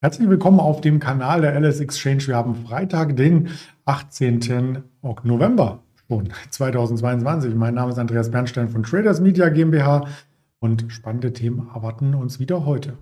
Herzlich 0.00 0.28
willkommen 0.28 0.60
auf 0.60 0.80
dem 0.80 1.00
Kanal 1.00 1.40
der 1.40 1.60
LS 1.60 1.80
Exchange. 1.80 2.28
Wir 2.28 2.36
haben 2.36 2.54
Freitag, 2.54 3.16
den 3.16 3.48
18. 3.84 4.84
November 5.24 5.82
schon 6.06 6.28
2022. 6.50 7.56
Mein 7.56 7.74
Name 7.74 7.90
ist 7.90 7.98
Andreas 7.98 8.30
Bernstein 8.30 8.68
von 8.68 8.84
Traders 8.84 9.20
Media 9.20 9.48
GmbH 9.48 10.06
und 10.60 10.84
spannende 10.86 11.32
Themen 11.32 11.68
erwarten 11.74 12.14
uns 12.14 12.38
wieder 12.38 12.64
heute. 12.64 12.96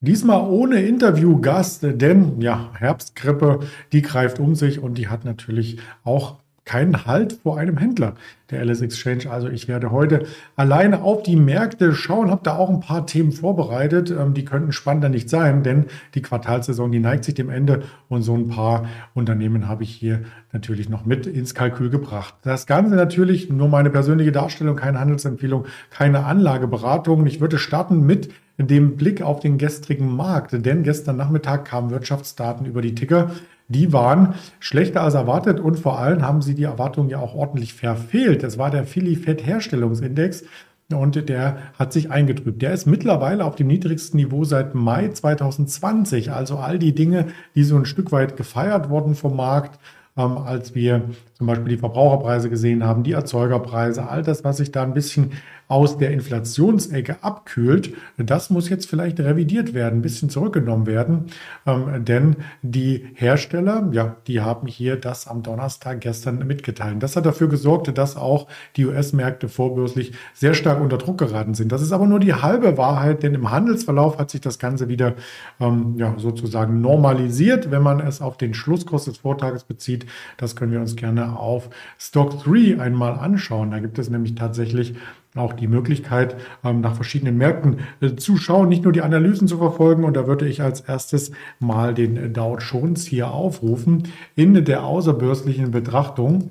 Diesmal 0.00 0.50
ohne 0.50 0.82
Interviewgast, 0.82 1.84
denn 1.84 2.40
ja, 2.40 2.72
Herbstgrippe, 2.76 3.60
die 3.92 4.02
greift 4.02 4.40
um 4.40 4.56
sich 4.56 4.80
und 4.80 4.98
die 4.98 5.06
hat 5.06 5.24
natürlich 5.24 5.78
auch 6.02 6.43
keinen 6.64 7.04
Halt 7.04 7.40
vor 7.42 7.58
einem 7.58 7.76
Händler 7.76 8.14
der 8.50 8.64
LS 8.64 8.80
Exchange. 8.80 9.30
Also 9.30 9.48
ich 9.48 9.68
werde 9.68 9.90
heute 9.90 10.26
alleine 10.56 11.02
auf 11.02 11.22
die 11.22 11.36
Märkte 11.36 11.94
schauen, 11.94 12.30
habe 12.30 12.40
da 12.42 12.56
auch 12.56 12.70
ein 12.70 12.80
paar 12.80 13.06
Themen 13.06 13.32
vorbereitet. 13.32 14.10
Ähm, 14.10 14.34
die 14.34 14.44
könnten 14.44 14.72
spannender 14.72 15.08
nicht 15.08 15.28
sein, 15.28 15.62
denn 15.62 15.86
die 16.14 16.22
Quartalsaison, 16.22 16.90
die 16.90 17.00
neigt 17.00 17.24
sich 17.24 17.34
dem 17.34 17.50
Ende 17.50 17.82
und 18.08 18.22
so 18.22 18.34
ein 18.34 18.48
paar 18.48 18.86
Unternehmen 19.14 19.68
habe 19.68 19.82
ich 19.82 19.90
hier 19.90 20.22
natürlich 20.52 20.88
noch 20.88 21.04
mit 21.04 21.26
ins 21.26 21.54
Kalkül 21.54 21.90
gebracht. 21.90 22.34
Das 22.42 22.66
Ganze 22.66 22.94
natürlich 22.94 23.50
nur 23.50 23.68
meine 23.68 23.90
persönliche 23.90 24.32
Darstellung, 24.32 24.76
keine 24.76 25.00
Handelsempfehlung, 25.00 25.66
keine 25.90 26.24
Anlageberatung. 26.24 27.26
Ich 27.26 27.40
würde 27.40 27.58
starten 27.58 28.06
mit 28.06 28.30
dem 28.56 28.96
Blick 28.96 29.20
auf 29.20 29.40
den 29.40 29.58
gestrigen 29.58 30.14
Markt, 30.14 30.52
denn 30.52 30.82
gestern 30.84 31.16
Nachmittag 31.16 31.64
kamen 31.64 31.90
Wirtschaftsdaten 31.90 32.66
über 32.66 32.82
die 32.82 32.94
Ticker 32.94 33.30
die 33.68 33.92
waren 33.92 34.34
schlechter 34.60 35.02
als 35.02 35.14
erwartet 35.14 35.60
und 35.60 35.78
vor 35.78 35.98
allem 35.98 36.22
haben 36.22 36.42
sie 36.42 36.54
die 36.54 36.64
Erwartungen 36.64 37.08
ja 37.08 37.18
auch 37.18 37.34
ordentlich 37.34 37.74
verfehlt. 37.74 38.42
Das 38.42 38.58
war 38.58 38.70
der 38.70 38.84
Philly 38.84 39.16
Fett 39.16 39.46
Herstellungsindex 39.46 40.44
und 40.92 41.28
der 41.28 41.58
hat 41.78 41.92
sich 41.92 42.10
eingetrübt. 42.10 42.60
Der 42.60 42.72
ist 42.72 42.86
mittlerweile 42.86 43.44
auf 43.44 43.56
dem 43.56 43.68
niedrigsten 43.68 44.18
Niveau 44.18 44.44
seit 44.44 44.74
Mai 44.74 45.08
2020. 45.08 46.30
Also 46.30 46.58
all 46.58 46.78
die 46.78 46.94
Dinge, 46.94 47.28
die 47.54 47.64
so 47.64 47.76
ein 47.76 47.86
Stück 47.86 48.12
weit 48.12 48.36
gefeiert 48.36 48.90
wurden 48.90 49.14
vom 49.14 49.36
Markt, 49.36 49.80
ähm, 50.16 50.36
als 50.36 50.74
wir 50.74 51.02
zum 51.34 51.46
Beispiel 51.46 51.70
die 51.70 51.78
Verbraucherpreise 51.78 52.48
gesehen 52.48 52.84
haben, 52.84 53.02
die 53.02 53.12
Erzeugerpreise, 53.12 54.08
all 54.08 54.22
das, 54.22 54.44
was 54.44 54.58
sich 54.58 54.70
da 54.72 54.82
ein 54.82 54.94
bisschen 54.94 55.32
aus 55.66 55.96
der 55.96 56.10
Inflationsecke 56.10 57.16
abkühlt, 57.22 57.94
das 58.18 58.50
muss 58.50 58.68
jetzt 58.68 58.88
vielleicht 58.88 59.18
revidiert 59.18 59.72
werden, 59.72 60.00
ein 60.00 60.02
bisschen 60.02 60.28
zurückgenommen 60.28 60.86
werden. 60.86 61.26
Ähm, 61.66 62.04
denn 62.04 62.36
die 62.62 63.06
Hersteller, 63.14 63.88
ja, 63.92 64.16
die 64.26 64.42
haben 64.42 64.66
hier 64.66 64.96
das 64.96 65.26
am 65.26 65.42
Donnerstag 65.42 66.02
gestern 66.02 66.46
mitgeteilt. 66.46 67.02
Das 67.02 67.16
hat 67.16 67.24
dafür 67.24 67.48
gesorgt, 67.48 67.96
dass 67.96 68.16
auch 68.16 68.46
die 68.76 68.84
US-Märkte 68.84 69.48
vorbörslich 69.48 70.12
sehr 70.34 70.52
stark 70.52 70.80
unter 70.80 70.98
Druck 70.98 71.18
geraten 71.18 71.54
sind. 71.54 71.72
Das 71.72 71.80
ist 71.80 71.92
aber 71.92 72.06
nur 72.06 72.20
die 72.20 72.34
halbe 72.34 72.76
Wahrheit, 72.76 73.22
denn 73.22 73.34
im 73.34 73.50
Handelsverlauf 73.50 74.18
hat 74.18 74.30
sich 74.30 74.42
das 74.42 74.58
Ganze 74.58 74.88
wieder 74.88 75.14
ähm, 75.60 75.94
ja, 75.96 76.14
sozusagen 76.18 76.82
normalisiert, 76.82 77.70
wenn 77.70 77.82
man 77.82 78.00
es 78.00 78.20
auf 78.20 78.36
den 78.36 78.52
Schlusskurs 78.52 79.06
des 79.06 79.18
Vortages 79.18 79.64
bezieht. 79.64 80.04
Das 80.36 80.56
können 80.56 80.72
wir 80.72 80.80
uns 80.80 80.94
gerne 80.94 81.23
auf 81.32 81.70
Stock 81.98 82.42
3 82.44 82.80
einmal 82.80 83.18
anschauen. 83.18 83.70
Da 83.70 83.78
gibt 83.78 83.98
es 83.98 84.10
nämlich 84.10 84.34
tatsächlich 84.34 84.94
auch 85.34 85.52
die 85.52 85.66
Möglichkeit, 85.66 86.36
ähm, 86.62 86.80
nach 86.80 86.94
verschiedenen 86.94 87.36
Märkten 87.36 87.78
äh, 88.00 88.14
zu 88.14 88.36
schauen, 88.36 88.68
nicht 88.68 88.84
nur 88.84 88.92
die 88.92 89.02
Analysen 89.02 89.48
zu 89.48 89.58
verfolgen. 89.58 90.04
Und 90.04 90.16
da 90.16 90.26
würde 90.26 90.46
ich 90.46 90.62
als 90.62 90.80
erstes 90.80 91.32
mal 91.58 91.94
den 91.94 92.32
Dow 92.32 92.58
Jones 92.58 93.06
hier 93.06 93.30
aufrufen 93.32 94.04
in 94.36 94.64
der 94.64 94.84
außerbörslichen 94.84 95.70
Betrachtung. 95.70 96.50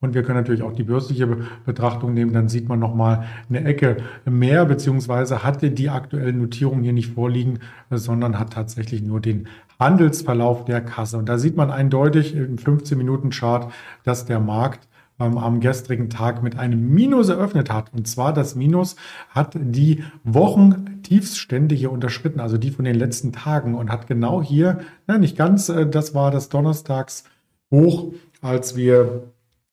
Und 0.00 0.14
wir 0.14 0.22
können 0.22 0.38
natürlich 0.38 0.62
auch 0.62 0.74
die 0.74 0.82
börsliche 0.82 1.26
Betrachtung 1.64 2.12
nehmen, 2.12 2.34
dann 2.34 2.50
sieht 2.50 2.68
man 2.68 2.78
nochmal 2.78 3.24
eine 3.48 3.64
Ecke 3.64 3.96
mehr, 4.26 4.66
beziehungsweise 4.66 5.42
hatte 5.42 5.70
die 5.70 5.88
aktuellen 5.88 6.38
Notierungen 6.38 6.84
hier 6.84 6.92
nicht 6.92 7.14
vorliegen, 7.14 7.60
sondern 7.90 8.38
hat 8.38 8.52
tatsächlich 8.52 9.00
nur 9.02 9.20
den 9.20 9.48
Handelsverlauf 9.78 10.64
der 10.64 10.80
Kasse. 10.80 11.18
Und 11.18 11.28
da 11.28 11.38
sieht 11.38 11.56
man 11.56 11.70
eindeutig 11.70 12.34
im 12.34 12.56
15-Minuten-Chart, 12.56 13.72
dass 14.04 14.26
der 14.26 14.40
Markt 14.40 14.88
ähm, 15.18 15.38
am 15.38 15.60
gestrigen 15.60 16.10
Tag 16.10 16.42
mit 16.42 16.58
einem 16.58 16.90
Minus 16.90 17.28
eröffnet 17.28 17.70
hat. 17.70 17.92
Und 17.94 18.06
zwar 18.06 18.32
das 18.32 18.54
Minus 18.54 18.96
hat 19.30 19.52
die 19.54 20.04
Wochentiefststände 20.24 21.74
hier 21.74 21.92
unterschritten, 21.92 22.40
also 22.40 22.58
die 22.58 22.70
von 22.70 22.84
den 22.84 22.96
letzten 22.96 23.32
Tagen 23.32 23.74
und 23.74 23.90
hat 23.90 24.06
genau 24.06 24.42
hier, 24.42 24.80
na, 25.06 25.18
nicht 25.18 25.36
ganz, 25.36 25.68
äh, 25.68 25.86
das 25.86 26.14
war 26.14 26.30
das 26.30 26.48
Donnerstags 26.48 27.24
hoch, 27.70 28.12
als 28.42 28.76
wir 28.76 29.32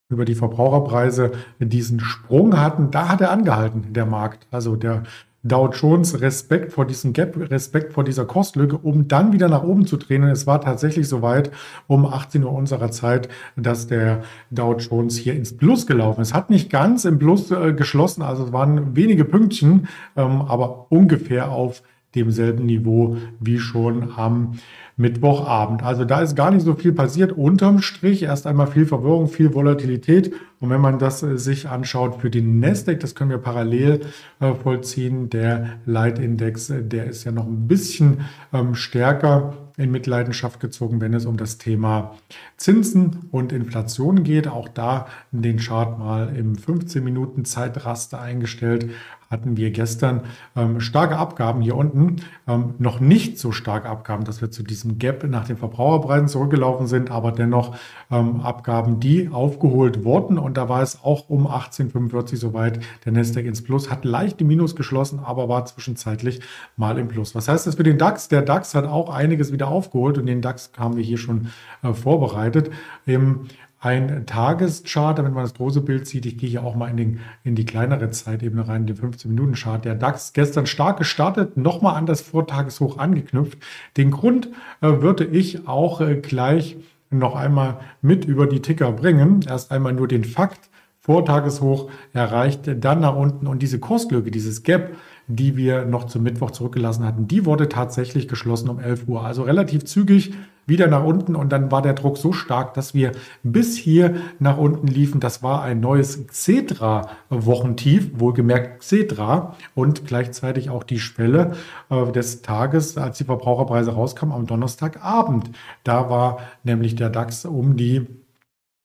über 0.10 0.26
die 0.26 0.36
Verbraucherpreise 0.36 1.32
diesen 1.60 2.00
Sprung 2.00 2.60
hatten. 2.60 2.92
Da 2.92 3.10
hat 3.10 3.22
er 3.22 3.32
angehalten, 3.32 3.94
der 3.94 4.06
Markt. 4.06 4.48
Also 4.52 4.76
der 4.76 5.04
Dow 5.44 5.70
Jones 5.70 6.22
Respekt 6.22 6.72
vor 6.72 6.86
diesem 6.86 7.12
Gap, 7.12 7.36
Respekt 7.38 7.94
vor 7.94 8.04
dieser 8.04 8.26
Kostlücke, 8.26 8.78
um 8.78 9.08
dann 9.08 9.34
wieder 9.34 9.50
nach 9.50 9.64
oben 9.64 9.86
zu 9.86 9.98
drehen. 9.98 10.24
Und 10.24 10.30
es 10.30 10.48
war 10.48 10.62
tatsächlich 10.62 11.10
soweit 11.10 11.52
um 11.88 12.06
18 12.06 12.44
Uhr 12.44 12.54
unserer 12.54 12.92
Zeit, 12.92 13.28
dass 13.58 13.88
der 13.88 14.24
Dow 14.52 14.76
Jones 14.78 15.18
hier 15.18 15.36
ins 15.36 15.56
Plus 15.56 15.86
gelaufen 15.86 16.22
ist. 16.22 16.34
Hat 16.34 16.50
nicht 16.50 16.70
ganz 16.70 17.04
im 17.06 17.20
Plus 17.20 17.52
äh, 17.52 17.74
geschlossen, 17.74 18.22
also 18.22 18.46
es 18.46 18.54
waren 18.54 18.96
wenige 18.96 19.26
Pünktchen, 19.26 19.88
ähm, 20.16 20.42
aber 20.42 20.92
ungefähr 20.92 21.52
auf 21.52 21.84
demselben 22.16 22.66
Niveau 22.66 23.18
wie 23.40 23.60
schon 23.60 24.12
am 24.16 24.54
Mittwochabend. 24.96 25.82
Also 25.82 26.06
da 26.06 26.22
ist 26.22 26.36
gar 26.36 26.52
nicht 26.52 26.64
so 26.64 26.76
viel 26.76 26.94
passiert. 26.94 27.32
Unterm 27.32 27.82
Strich 27.82 28.24
erst 28.24 28.46
einmal 28.46 28.68
viel 28.68 28.86
Verwirrung, 28.86 29.28
viel 29.28 29.54
Volatilität. 29.54 30.34
Und 30.60 30.70
wenn 30.70 30.82
man 30.82 31.00
das 31.00 31.24
äh, 31.24 31.38
sich 31.38 31.68
anschaut 31.68 32.22
für 32.22 32.30
den 32.30 32.60
Nasdaq, 32.60 33.00
das 33.00 33.16
können 33.16 33.32
wir 33.32 33.40
parallel 33.40 34.02
äh, 34.40 34.54
vollziehen. 34.54 35.30
Der 35.32 35.80
Leitindex, 35.86 36.70
äh, 36.70 36.84
der 36.84 37.08
ist 37.08 37.24
ja 37.24 37.32
noch 37.32 37.48
ein 37.48 37.68
bisschen 37.68 38.22
ähm, 38.54 38.76
stärker 38.76 39.54
in 39.78 39.90
Mitleidenschaft 39.90 40.60
gezogen, 40.60 41.02
wenn 41.02 41.16
es 41.16 41.26
um 41.26 41.38
das 41.38 41.58
Thema 41.58 42.16
Zinsen 42.58 43.28
und 43.32 43.52
Inflation 43.52 44.24
geht. 44.24 44.48
Auch 44.48 44.68
da 44.68 45.08
den 45.32 45.58
Chart 45.58 45.98
mal 45.98 46.36
im 46.36 46.56
15 46.56 47.04
Minuten 47.04 47.46
Zeitraster 47.46 48.22
eingestellt 48.22 48.92
hatten 49.34 49.58
wir 49.58 49.72
gestern 49.72 50.22
ähm, 50.56 50.80
starke 50.80 51.18
Abgaben 51.18 51.62
hier 51.62 51.76
unten. 51.76 52.18
Ähm, 52.48 52.76
noch 52.78 53.02
nicht 53.02 53.38
so 53.38 53.52
starke 53.52 53.90
Abgaben, 53.90 54.24
dass 54.24 54.40
wir 54.40 54.52
zu 54.52 54.64
diesem 54.64 55.00
Gap 55.00 55.26
nach 55.28 55.46
den 55.46 55.58
Verbraucherpreisen 55.58 56.30
zurückgelaufen 56.30 56.88
sind, 56.88 57.12
aber 57.12 57.34
dennoch 57.34 57.76
ähm, 58.10 58.40
Abgaben, 58.40 59.02
die 59.02 59.30
aufgeholt 59.30 60.06
wurden. 60.06 60.38
Und 60.38 60.56
da 60.56 60.70
war 60.70 60.82
es 60.82 61.04
auch 61.04 61.28
um 61.30 61.48
1845 61.48 62.40
soweit. 62.40 62.80
Der 63.04 63.12
Nasdaq 63.12 63.46
ins 63.46 63.64
Plus 63.64 63.92
hat 63.92 64.06
leicht 64.06 64.40
im 64.40 64.48
Minus 64.48 64.76
geschlossen, 64.76 65.20
aber 65.20 65.50
war 65.50 65.66
zwischenzeitlich 65.66 66.42
mal 66.78 66.98
im 66.98 67.10
Plus. 67.10 67.36
Was 67.36 67.50
heißt 67.50 67.68
das 67.68 67.76
für 67.76 67.84
den 67.84 67.98
DAX? 67.98 68.30
Der 68.30 68.44
DAX 68.44 68.76
hat 68.76 68.86
auch 68.86 69.10
einiges 69.10 69.52
wieder 69.52 69.68
aufgeholt 69.68 70.18
und 70.18 70.28
den 70.28 70.42
DAX 70.42 70.72
haben 70.78 70.96
wir 70.96 71.04
hier 71.04 71.18
schon 71.18 71.48
äh, 71.82 71.94
vorbereitet. 71.94 72.70
Im 73.06 73.48
ein 73.84 74.26
Tageschart, 74.26 75.18
damit 75.18 75.34
man 75.34 75.44
das 75.44 75.56
große 75.56 75.82
Bild 75.82 76.08
sieht. 76.08 76.26
Ich 76.26 76.38
gehe 76.38 76.50
hier 76.50 76.64
auch 76.64 76.76
mal 76.76 76.88
in, 76.88 76.96
den, 76.96 77.20
in 77.44 77.56
die 77.56 77.66
kleinere 77.66 78.10
Zeitebene 78.12 78.66
rein, 78.66 78.86
den 78.86 78.96
15-Minuten-Chart. 78.96 79.84
Der 79.84 79.96
DAX 79.96 80.32
gestern 80.32 80.68
stark 80.68 80.98
gestartet, 80.98 81.58
nochmal 81.58 81.96
an 81.96 82.06
das 82.06 82.22
Vortageshoch 82.22 82.98
angeknüpft. 82.98 83.58
Den 83.98 84.12
Grund 84.12 84.48
äh, 84.80 85.02
würde 85.02 85.26
ich 85.26 85.68
auch 85.68 86.00
äh, 86.00 86.16
gleich 86.16 86.78
noch 87.10 87.36
einmal 87.36 87.82
mit 88.02 88.24
über 88.24 88.48
die 88.48 88.62
Ticker 88.62 88.94
bringen. 88.94 89.42
Erst 89.46 89.70
einmal 89.70 89.92
nur 89.92 90.08
den 90.08 90.24
Fakt. 90.24 90.70
Vortageshoch 91.06 91.90
erreicht, 92.14 92.62
dann 92.78 93.02
nach 93.02 93.18
unten 93.18 93.46
und 93.48 93.62
diese 93.62 93.78
Kurslücke, 93.78 94.32
dieses 94.32 94.64
Gap, 94.64 94.96
die 95.28 95.56
wir 95.58 95.86
noch 95.86 96.06
zum 96.06 96.24
Mittwoch 96.24 96.52
zurückgelassen 96.52 97.06
hatten, 97.06 97.28
die 97.28 97.46
wurde 97.46 97.70
tatsächlich 97.70 98.28
geschlossen 98.28 98.70
um 98.70 98.80
11 98.80 99.08
Uhr. 99.08 99.24
Also 99.24 99.44
relativ 99.44 99.86
zügig 99.86 100.34
wieder 100.66 100.88
nach 100.88 101.04
unten 101.04 101.36
und 101.36 101.52
dann 101.52 101.72
war 101.72 101.82
der 101.82 101.94
Druck 101.94 102.18
so 102.18 102.32
stark, 102.32 102.74
dass 102.74 102.94
wir 102.94 103.12
bis 103.44 103.76
hier 103.76 104.16
nach 104.40 104.58
unten 104.58 104.88
liefen. 104.88 105.20
Das 105.20 105.44
war 105.44 105.62
ein 105.62 105.80
neues 105.80 106.26
Xetra-Wochentief, 106.28 108.12
wohlgemerkt 108.16 108.80
Xetra 108.80 109.56
und 109.76 110.06
gleichzeitig 110.06 110.70
auch 110.70 110.84
die 110.84 111.00
Schwelle 111.00 111.54
äh, 111.90 112.12
des 112.12 112.42
Tages, 112.42 112.98
als 112.98 113.18
die 113.18 113.26
Verbraucherpreise 113.26 113.92
rauskamen 113.92 114.34
am 114.34 114.46
Donnerstagabend. 114.46 115.52
Da 115.84 116.10
war 116.10 116.40
nämlich 116.64 116.96
der 116.96 117.10
DAX 117.10 117.46
um 117.46 117.76
die 117.76 118.08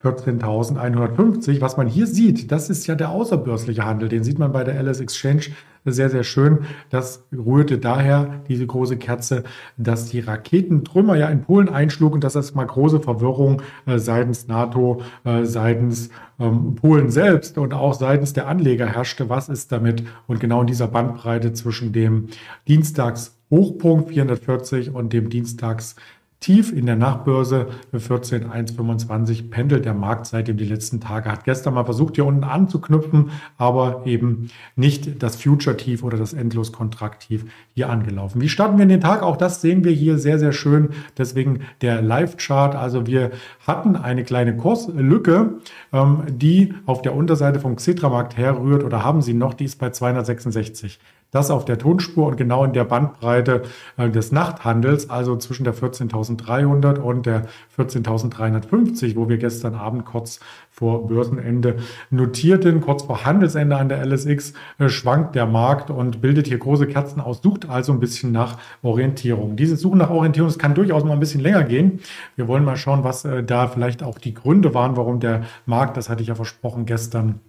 14.150. 0.02 1.60
Was 1.60 1.76
man 1.76 1.88
hier 1.88 2.06
sieht, 2.06 2.52
das 2.52 2.70
ist 2.70 2.86
ja 2.86 2.94
der 2.94 3.10
außerbörsliche 3.10 3.84
Handel. 3.84 4.08
Den 4.08 4.22
sieht 4.22 4.38
man 4.38 4.52
bei 4.52 4.62
der 4.62 4.80
LS 4.80 5.00
Exchange 5.00 5.46
sehr, 5.92 6.10
sehr 6.10 6.24
schön. 6.24 6.60
Das 6.90 7.26
rührte 7.32 7.78
daher, 7.78 8.42
diese 8.48 8.66
große 8.66 8.96
Kerze, 8.96 9.44
dass 9.76 10.06
die 10.06 10.20
Raketentrümmer 10.20 11.16
ja 11.16 11.28
in 11.28 11.42
Polen 11.42 11.68
einschlugen, 11.68 12.20
dass 12.20 12.34
das 12.34 12.54
mal 12.54 12.66
große 12.66 13.00
Verwirrung 13.00 13.62
äh, 13.86 13.98
seitens 13.98 14.48
NATO, 14.48 15.02
äh, 15.24 15.44
seitens 15.44 16.10
ähm, 16.38 16.74
Polen 16.74 17.10
selbst 17.10 17.58
und 17.58 17.74
auch 17.74 17.94
seitens 17.94 18.32
der 18.32 18.48
Anleger 18.48 18.86
herrschte. 18.86 19.28
Was 19.28 19.48
ist 19.48 19.72
damit? 19.72 20.04
Und 20.26 20.40
genau 20.40 20.60
in 20.60 20.66
dieser 20.66 20.88
Bandbreite 20.88 21.52
zwischen 21.52 21.92
dem 21.92 22.28
Dienstags 22.66 23.38
Hochpunkt 23.50 24.10
440 24.10 24.94
und 24.94 25.12
dem 25.12 25.30
Dienstags 25.30 25.96
tief 26.40 26.72
in 26.72 26.86
der 26.86 26.94
Nachbörse 26.94 27.66
14,125 27.92 29.50
pendelt 29.50 29.84
der 29.84 29.94
Markt 29.94 30.26
seitdem 30.26 30.56
die 30.56 30.64
letzten 30.64 31.00
Tage. 31.00 31.30
Hat 31.30 31.44
gestern 31.44 31.74
mal 31.74 31.84
versucht, 31.84 32.14
hier 32.14 32.26
unten 32.26 32.44
anzuknüpfen, 32.44 33.30
aber 33.56 34.02
eben 34.06 34.48
nicht 34.76 35.22
das 35.22 35.36
Future-Tief 35.36 36.04
oder 36.04 36.16
das 36.16 36.34
Endlos-Kontrakt-Tief 36.34 37.44
hier 37.74 37.90
angelaufen. 37.90 38.40
Wie 38.40 38.48
starten 38.48 38.78
wir 38.78 38.84
in 38.84 38.88
den 38.88 39.00
Tag? 39.00 39.22
Auch 39.22 39.36
das 39.36 39.60
sehen 39.60 39.82
wir 39.82 39.92
hier 39.92 40.18
sehr, 40.18 40.38
sehr 40.38 40.52
schön. 40.52 40.90
Deswegen 41.16 41.60
der 41.82 42.02
Live-Chart. 42.02 42.76
Also 42.76 43.06
wir 43.06 43.32
hatten 43.66 43.96
eine 43.96 44.22
kleine 44.22 44.56
Kurslücke, 44.56 45.54
ähm, 45.92 46.22
die 46.28 46.74
auf 46.86 47.02
der 47.02 47.16
Unterseite 47.16 47.58
vom 47.58 47.74
Xetra-Markt 47.74 48.36
herrührt 48.36 48.84
oder 48.84 49.04
haben 49.04 49.22
sie 49.22 49.34
noch, 49.34 49.54
die 49.54 49.64
ist 49.64 49.80
bei 49.80 49.90
266. 49.90 51.00
Das 51.30 51.50
auf 51.50 51.66
der 51.66 51.78
Tonspur 51.78 52.26
und 52.26 52.36
genau 52.38 52.64
in 52.64 52.72
der 52.72 52.84
Bandbreite 52.84 53.62
äh, 53.98 54.08
des 54.08 54.32
Nachthandels, 54.32 55.10
also 55.10 55.36
zwischen 55.36 55.64
der 55.64 55.74
14.300 55.74 56.98
und 56.98 57.26
der 57.26 57.46
14.350, 57.76 59.14
wo 59.14 59.28
wir 59.28 59.36
gestern 59.36 59.74
Abend 59.74 60.06
kurz 60.06 60.40
vor 60.70 61.06
Börsenende 61.06 61.76
notierten. 62.10 62.80
Kurz 62.80 63.02
vor 63.02 63.26
Handelsende 63.26 63.76
an 63.76 63.90
der 63.90 64.04
LSX 64.06 64.54
äh, 64.78 64.88
schwankt 64.88 65.34
der 65.34 65.44
Markt 65.44 65.90
und 65.90 66.22
bildet 66.22 66.46
hier 66.46 66.58
große 66.58 66.86
Kerzen 66.86 67.20
aus, 67.20 67.42
sucht 67.42 67.68
also 67.68 67.92
ein 67.92 68.00
bisschen 68.00 68.32
nach 68.32 68.56
Orientierung. 68.82 69.56
Diese 69.56 69.76
Suche 69.76 69.98
nach 69.98 70.10
Orientierung, 70.10 70.48
das 70.48 70.58
kann 70.58 70.74
durchaus 70.74 71.04
mal 71.04 71.12
ein 71.12 71.20
bisschen 71.20 71.42
länger 71.42 71.64
gehen. 71.64 72.00
Wir 72.36 72.48
wollen 72.48 72.64
mal 72.64 72.76
schauen, 72.76 73.04
was 73.04 73.26
äh, 73.26 73.44
da 73.44 73.66
vielleicht 73.66 74.02
auch 74.02 74.18
die 74.18 74.32
Gründe 74.32 74.72
waren, 74.72 74.96
warum 74.96 75.20
der 75.20 75.42
Markt, 75.66 75.96
das 75.98 76.08
hatte 76.08 76.22
ich 76.22 76.28
ja 76.28 76.34
versprochen, 76.34 76.86
gestern 76.86 77.40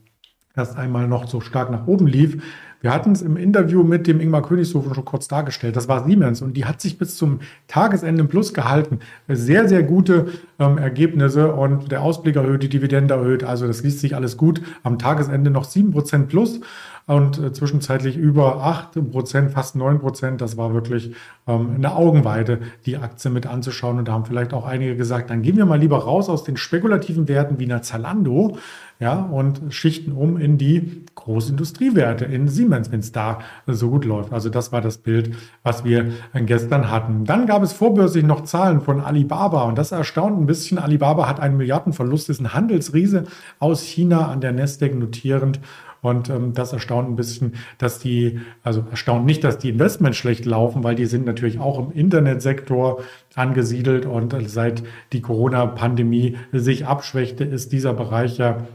erst 0.55 0.77
einmal 0.77 1.07
noch 1.07 1.27
so 1.27 1.39
stark 1.39 1.71
nach 1.71 1.87
oben 1.87 2.07
lief. 2.07 2.43
Wir 2.81 2.93
hatten 2.93 3.11
es 3.11 3.21
im 3.21 3.35
Interview 3.35 3.83
mit 3.83 4.07
dem 4.07 4.21
Ingmar 4.21 4.41
Königshofen 4.41 4.93
schon 4.93 5.03
kurz 5.03 5.27
dargestellt. 5.27 5.75
Das 5.75 5.89
war 5.89 6.05
Siemens 6.05 6.41
und 6.41 6.55
die 6.55 6.65
hat 6.65 6.79
sich 6.79 6.97
bis 6.97 7.17
zum 7.17 7.39
Tagesende 7.67 8.21
im 8.21 8.29
Plus 8.29 8.53
gehalten. 8.53 8.99
Sehr, 9.27 9.67
sehr 9.67 9.83
gute 9.83 10.27
ähm, 10.59 10.77
Ergebnisse 10.77 11.53
und 11.53 11.91
der 11.91 12.01
Ausblick 12.01 12.37
erhöht, 12.37 12.63
die 12.63 12.69
Dividende 12.69 13.15
erhöht. 13.15 13.43
Also 13.43 13.67
das 13.67 13.83
liest 13.83 13.99
sich 13.99 14.15
alles 14.15 14.37
gut. 14.37 14.61
Am 14.83 14.97
Tagesende 14.97 15.49
noch 15.49 15.65
7% 15.65 16.27
plus 16.27 16.61
und 17.09 17.39
äh, 17.39 17.51
zwischenzeitlich 17.51 18.15
über 18.15 18.63
8%, 18.63 19.49
fast 19.49 19.75
9%. 19.75 20.37
Das 20.37 20.57
war 20.57 20.75
wirklich 20.75 21.15
ähm, 21.47 21.71
eine 21.75 21.95
Augenweide, 21.95 22.59
die 22.85 22.97
Aktie 22.97 23.31
mit 23.31 23.47
anzuschauen. 23.47 23.97
Und 23.97 24.07
da 24.07 24.13
haben 24.13 24.25
vielleicht 24.25 24.53
auch 24.53 24.65
einige 24.65 24.95
gesagt, 24.95 25.31
dann 25.31 25.41
gehen 25.41 25.57
wir 25.57 25.65
mal 25.65 25.79
lieber 25.79 25.97
raus 25.97 26.29
aus 26.29 26.43
den 26.43 26.55
spekulativen 26.55 27.27
Werten 27.27 27.57
wie 27.57 27.65
einer 27.65 27.81
Zalando 27.81 28.57
ja, 28.99 29.15
und 29.15 29.73
schichten 29.73 30.11
um 30.11 30.37
in 30.37 30.57
die 30.57 31.05
Großindustriewerte, 31.15 32.25
in 32.25 32.47
Siemens, 32.69 32.91
wenn 32.91 32.99
es 32.99 33.11
da 33.11 33.39
so 33.65 33.89
gut 33.89 34.05
läuft. 34.05 34.31
Also 34.31 34.49
das 34.49 34.71
war 34.71 34.81
das 34.81 34.99
Bild, 34.99 35.35
was 35.63 35.83
wir 35.83 36.11
gestern 36.33 36.91
hatten. 36.91 37.25
Dann 37.25 37.47
gab 37.47 37.63
es 37.63 37.73
vorbörslich 37.73 38.23
noch 38.23 38.43
Zahlen 38.43 38.81
von 38.81 39.01
Alibaba 39.01 39.63
und 39.63 39.77
das 39.77 39.91
erstaunt 39.91 40.39
ein 40.39 40.45
bisschen. 40.45 40.77
Alibaba 40.77 41.27
hat 41.27 41.39
einen 41.39 41.57
Milliardenverlust, 41.57 42.29
ist 42.29 42.39
ein 42.39 42.53
Handelsriese 42.53 43.23
aus 43.57 43.81
China 43.81 44.27
an 44.27 44.41
der 44.41 44.51
Nasdaq 44.51 44.95
notierend 44.95 45.59
und 46.01 46.29
ähm, 46.29 46.53
das 46.53 46.71
erstaunt 46.71 47.09
ein 47.09 47.15
bisschen, 47.15 47.55
dass 47.77 47.99
die, 47.99 48.39
also 48.63 48.85
erstaunt 48.89 49.25
nicht, 49.25 49.43
dass 49.43 49.57
die 49.57 49.69
Investments 49.69 50.17
schlecht 50.17 50.45
laufen, 50.45 50.83
weil 50.83 50.95
die 50.95 51.05
sind 51.05 51.25
natürlich 51.25 51.59
auch 51.59 51.77
im 51.77 51.91
Internetsektor 51.91 53.01
angesiedelt 53.35 54.05
und 54.05 54.33
seit 54.47 54.83
die 55.11 55.21
Corona-Pandemie 55.21 56.37
sich 56.53 56.85
abschwächte, 56.85 57.43
ist 57.43 57.73
dieser 57.73 57.93
Bereich 57.93 58.37
ja 58.37 58.65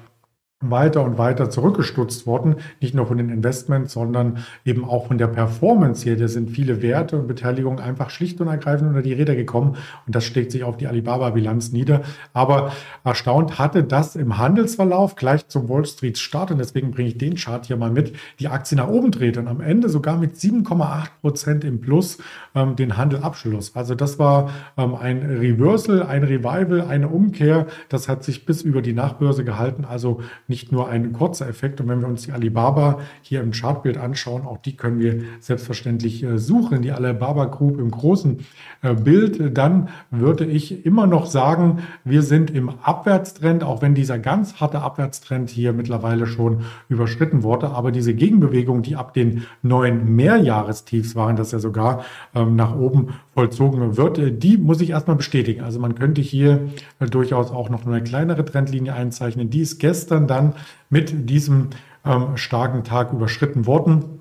weiter 0.70 1.02
und 1.02 1.18
weiter 1.18 1.50
zurückgestutzt 1.50 2.26
worden, 2.26 2.56
nicht 2.80 2.94
nur 2.94 3.06
von 3.06 3.18
den 3.18 3.30
Investments, 3.30 3.92
sondern 3.92 4.38
eben 4.64 4.84
auch 4.84 5.06
von 5.08 5.18
der 5.18 5.28
Performance 5.28 6.04
hier. 6.04 6.16
Da 6.16 6.28
sind 6.28 6.50
viele 6.50 6.82
Werte 6.82 7.18
und 7.18 7.26
Beteiligungen 7.26 7.80
einfach 7.80 8.10
schlicht 8.10 8.40
und 8.40 8.48
ergreifend 8.48 8.88
unter 8.88 9.02
die 9.02 9.12
Räder 9.12 9.34
gekommen 9.34 9.76
und 10.06 10.14
das 10.14 10.24
schlägt 10.24 10.52
sich 10.52 10.64
auf 10.64 10.76
die 10.76 10.86
Alibaba-Bilanz 10.86 11.72
nieder. 11.72 12.02
Aber 12.32 12.72
erstaunt 13.04 13.58
hatte 13.58 13.84
das 13.84 14.16
im 14.16 14.38
Handelsverlauf 14.38 15.16
gleich 15.16 15.48
zum 15.48 15.68
Wall 15.68 15.84
Street 15.84 16.18
Start 16.18 16.50
und 16.50 16.58
deswegen 16.58 16.90
bringe 16.90 17.08
ich 17.08 17.18
den 17.18 17.34
Chart 17.36 17.66
hier 17.66 17.76
mal 17.76 17.90
mit, 17.90 18.14
die 18.38 18.48
Aktie 18.48 18.76
nach 18.76 18.88
oben 18.88 19.10
dreht 19.10 19.36
und 19.36 19.48
am 19.48 19.60
Ende 19.60 19.88
sogar 19.88 20.18
mit 20.18 20.34
7,8 20.34 21.08
Prozent 21.20 21.64
im 21.64 21.80
Plus 21.80 22.18
ähm, 22.54 22.76
den 22.76 22.96
Handel 22.96 23.20
abschloss. 23.20 23.74
Also 23.74 23.94
das 23.94 24.18
war 24.18 24.50
ähm, 24.76 24.94
ein 24.94 25.22
Reversal, 25.22 26.02
ein 26.02 26.22
Revival, 26.22 26.82
eine 26.82 27.08
Umkehr. 27.08 27.66
Das 27.88 28.08
hat 28.08 28.24
sich 28.24 28.46
bis 28.46 28.62
über 28.62 28.82
die 28.82 28.92
Nachbörse 28.92 29.44
gehalten. 29.44 29.84
Also 29.84 30.20
nicht 30.48 30.53
nur 30.72 30.88
ein 30.88 31.12
kurzer 31.12 31.48
Effekt. 31.48 31.80
Und 31.80 31.88
wenn 31.88 32.00
wir 32.00 32.08
uns 32.08 32.22
die 32.22 32.32
Alibaba 32.32 32.98
hier 33.22 33.42
im 33.42 33.52
Chartbild 33.52 33.98
anschauen, 33.98 34.42
auch 34.42 34.58
die 34.58 34.76
können 34.76 34.98
wir 34.98 35.22
selbstverständlich 35.40 36.22
äh, 36.22 36.38
suchen, 36.38 36.82
die 36.82 36.92
Alibaba 36.92 37.46
Group 37.46 37.78
im 37.78 37.90
großen 37.90 38.38
äh, 38.82 38.94
Bild, 38.94 39.56
dann 39.56 39.88
würde 40.10 40.44
ich 40.44 40.84
immer 40.86 41.06
noch 41.06 41.26
sagen, 41.26 41.80
wir 42.04 42.22
sind 42.22 42.50
im 42.50 42.70
Abwärtstrend, 42.82 43.64
auch 43.64 43.82
wenn 43.82 43.94
dieser 43.94 44.18
ganz 44.18 44.60
harte 44.60 44.80
Abwärtstrend 44.80 45.50
hier 45.50 45.72
mittlerweile 45.72 46.26
schon 46.26 46.62
überschritten 46.88 47.42
wurde. 47.42 47.70
Aber 47.70 47.92
diese 47.92 48.14
Gegenbewegung, 48.14 48.82
die 48.82 48.96
ab 48.96 49.14
den 49.14 49.44
neuen 49.62 50.14
Mehrjahrestiefs 50.14 51.16
waren, 51.16 51.36
das 51.36 51.52
ja 51.52 51.58
sogar 51.58 52.04
ähm, 52.34 52.56
nach 52.56 52.76
oben 52.76 53.14
vollzogen 53.34 53.96
wird, 53.96 54.18
äh, 54.18 54.32
die 54.32 54.58
muss 54.58 54.80
ich 54.80 54.90
erstmal 54.90 55.16
bestätigen. 55.16 55.62
Also 55.62 55.80
man 55.80 55.94
könnte 55.94 56.20
hier 56.20 56.68
durchaus 56.98 57.50
auch 57.50 57.70
noch 57.70 57.86
eine 57.86 58.02
kleinere 58.02 58.44
Trendlinie 58.44 58.94
einzeichnen. 58.94 59.50
Die 59.50 59.60
ist 59.60 59.78
gestern 59.78 60.26
dann 60.26 60.33
dann 60.34 60.54
mit 60.90 61.30
diesem 61.30 61.70
ähm, 62.04 62.36
starken 62.36 62.84
Tag 62.84 63.12
überschritten 63.12 63.66
worden. 63.66 64.20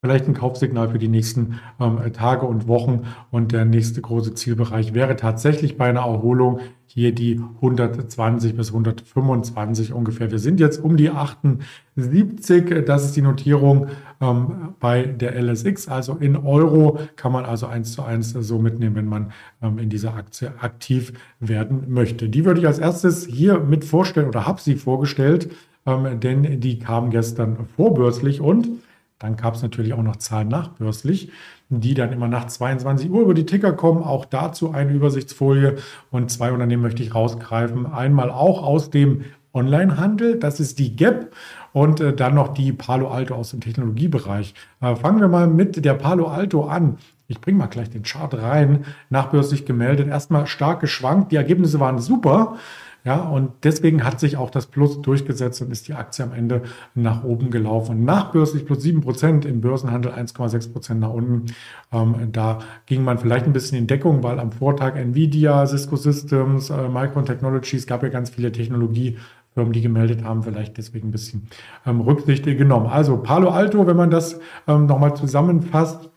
Vielleicht 0.00 0.28
ein 0.28 0.34
Kaufsignal 0.34 0.90
für 0.90 0.98
die 0.98 1.08
nächsten 1.08 1.60
ähm, 1.80 1.98
Tage 2.12 2.44
und 2.44 2.68
Wochen. 2.68 3.06
Und 3.30 3.52
der 3.52 3.64
nächste 3.64 4.02
große 4.02 4.34
Zielbereich 4.34 4.92
wäre 4.92 5.16
tatsächlich 5.16 5.78
bei 5.78 5.88
einer 5.88 6.00
Erholung 6.00 6.60
hier 6.86 7.14
die 7.14 7.40
120 7.56 8.54
bis 8.54 8.68
125 8.68 9.94
ungefähr. 9.94 10.30
Wir 10.30 10.38
sind 10.38 10.60
jetzt 10.60 10.84
um 10.84 10.98
die 10.98 11.08
78. 11.08 12.84
Das 12.84 13.06
ist 13.06 13.16
die 13.16 13.22
Notierung 13.22 13.86
ähm, 14.24 14.74
bei 14.80 15.02
der 15.02 15.34
LSX. 15.40 15.88
Also 15.88 16.14
in 16.14 16.36
Euro 16.36 16.98
kann 17.16 17.32
man 17.32 17.44
also 17.44 17.66
eins 17.66 17.92
zu 17.92 18.02
eins 18.02 18.30
so 18.30 18.58
mitnehmen, 18.58 18.96
wenn 18.96 19.08
man 19.08 19.32
ähm, 19.62 19.78
in 19.78 19.90
dieser 19.90 20.14
Aktie 20.14 20.52
aktiv 20.60 21.12
werden 21.40 21.84
möchte. 21.88 22.28
Die 22.28 22.44
würde 22.44 22.60
ich 22.60 22.66
als 22.66 22.78
erstes 22.78 23.26
hier 23.26 23.60
mit 23.60 23.84
vorstellen 23.84 24.28
oder 24.28 24.46
habe 24.46 24.60
sie 24.60 24.76
vorgestellt, 24.76 25.50
ähm, 25.86 26.20
denn 26.20 26.60
die 26.60 26.78
kam 26.78 27.10
gestern 27.10 27.68
vorbörslich 27.76 28.40
und 28.40 28.68
dann 29.18 29.36
gab 29.36 29.54
es 29.54 29.62
natürlich 29.62 29.94
auch 29.94 30.02
noch 30.02 30.16
Zahlen 30.16 30.48
nachbörslich, 30.48 31.30
die 31.68 31.94
dann 31.94 32.12
immer 32.12 32.28
nach 32.28 32.46
22 32.46 33.10
Uhr 33.10 33.22
über 33.22 33.34
die 33.34 33.46
Ticker 33.46 33.72
kommen. 33.72 34.02
Auch 34.02 34.24
dazu 34.24 34.72
eine 34.72 34.92
Übersichtsfolie 34.92 35.76
und 36.10 36.30
zwei 36.30 36.52
Unternehmen 36.52 36.82
möchte 36.82 37.02
ich 37.02 37.14
rausgreifen. 37.14 37.86
Einmal 37.86 38.30
auch 38.30 38.62
aus 38.62 38.90
dem 38.90 39.24
Onlinehandel, 39.52 40.38
das 40.38 40.58
ist 40.58 40.78
die 40.78 40.96
Gap 40.96 41.30
und 41.74 42.00
äh, 42.00 42.14
dann 42.14 42.34
noch 42.34 42.54
die 42.54 42.72
Palo 42.72 43.08
Alto 43.08 43.34
aus 43.34 43.50
dem 43.50 43.60
Technologiebereich. 43.60 44.54
Äh, 44.80 44.94
fangen 44.94 45.20
wir 45.20 45.28
mal 45.28 45.48
mit 45.48 45.84
der 45.84 45.94
Palo 45.94 46.28
Alto 46.28 46.64
an. 46.64 46.98
Ich 47.26 47.40
bringe 47.40 47.58
mal 47.58 47.66
gleich 47.66 47.90
den 47.90 48.04
Chart 48.04 48.32
rein, 48.32 48.84
nachbörslich 49.10 49.66
gemeldet, 49.66 50.08
erstmal 50.08 50.46
stark 50.46 50.80
geschwankt. 50.80 51.32
Die 51.32 51.36
Ergebnisse 51.36 51.80
waren 51.80 51.98
super. 51.98 52.56
Ja, 53.02 53.16
und 53.28 53.50
deswegen 53.64 54.02
hat 54.02 54.18
sich 54.18 54.38
auch 54.38 54.48
das 54.48 54.66
Plus 54.66 55.02
durchgesetzt 55.02 55.60
und 55.60 55.70
ist 55.70 55.88
die 55.88 55.94
Aktie 55.94 56.24
am 56.24 56.32
Ende 56.32 56.62
nach 56.94 57.22
oben 57.22 57.50
gelaufen. 57.50 58.04
Nachbörslich 58.04 58.64
plus 58.64 58.82
7 58.82 59.02
Prozent, 59.02 59.44
im 59.44 59.60
Börsenhandel 59.60 60.12
1,6 60.12 60.72
Prozent 60.72 61.00
nach 61.00 61.10
unten. 61.10 61.46
Ähm, 61.92 62.14
da 62.32 62.60
ging 62.86 63.04
man 63.04 63.18
vielleicht 63.18 63.44
ein 63.44 63.52
bisschen 63.52 63.76
in 63.76 63.86
Deckung, 63.88 64.22
weil 64.22 64.38
am 64.38 64.52
Vortag 64.52 64.96
Nvidia, 64.96 65.66
Cisco 65.66 65.96
Systems, 65.96 66.70
äh, 66.70 66.88
Micron 66.88 67.26
Technologies, 67.26 67.86
gab 67.86 68.02
ja 68.04 68.08
ganz 68.08 68.30
viele 68.30 68.52
Technologie 68.52 69.18
Firmen, 69.54 69.72
die 69.72 69.80
gemeldet 69.80 70.24
haben, 70.24 70.42
vielleicht 70.42 70.76
deswegen 70.76 71.08
ein 71.08 71.12
bisschen 71.12 71.48
ähm, 71.86 72.00
Rücksicht 72.00 72.44
genommen. 72.44 72.86
Also 72.86 73.16
Palo 73.18 73.50
Alto, 73.50 73.86
wenn 73.86 73.96
man 73.96 74.10
das 74.10 74.40
ähm, 74.66 74.86
nochmal 74.86 75.14
zusammenfasst, 75.16 76.10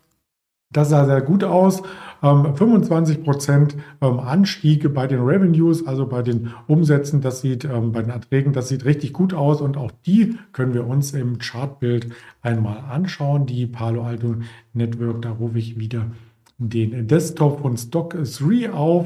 das 0.72 0.90
sah 0.90 1.06
sehr 1.06 1.22
gut 1.22 1.44
aus. 1.44 1.82
25 2.22 3.18
ähm, 3.18 3.24
Prozent 3.24 3.78
ähm, 4.02 4.20
Anstieg 4.20 4.92
bei 4.94 5.06
den 5.06 5.22
Revenues, 5.22 5.86
also 5.86 6.08
bei 6.08 6.24
den 6.24 6.52
Umsätzen, 6.66 7.22
das 7.22 7.42
sieht 7.42 7.64
ähm, 7.64 7.92
bei 7.92 8.02
den 8.02 8.10
Erträgen, 8.10 8.54
das 8.54 8.70
sieht 8.70 8.86
richtig 8.86 9.14
gut 9.14 9.36
aus 9.36 9.62
und 9.62 9.78
auch 9.78 9.92
die 10.06 10.36
können 10.52 10.74
wir 10.74 10.88
uns 10.88 11.14
im 11.14 11.38
Chartbild 11.38 12.12
einmal 12.42 12.80
anschauen. 12.90 13.46
Die 13.46 13.68
Palo 13.68 14.04
Alto 14.04 14.38
Network, 14.74 15.22
da 15.22 15.32
rufe 15.32 15.60
ich 15.60 15.80
wieder 15.80 16.08
den 16.58 17.08
Desktop 17.08 17.62
von 17.62 17.78
Stock 17.78 18.18
3 18.18 18.72
auf 18.72 19.06